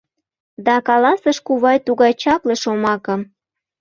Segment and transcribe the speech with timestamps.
[0.65, 3.21] Да каласыш кувай тугай чапле шомакым